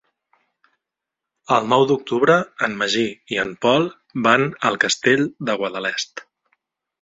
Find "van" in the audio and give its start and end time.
4.29-4.47